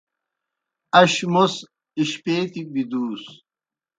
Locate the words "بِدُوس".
2.73-3.23